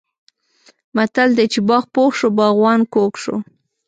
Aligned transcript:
متل 0.95 1.29
دی: 1.37 1.45
چې 1.53 1.59
باغ 1.69 1.83
پوخ 1.93 2.11
شو 2.19 2.27
باغوان 2.37 2.81
کوږ 2.93 3.13
شو. 3.23 3.35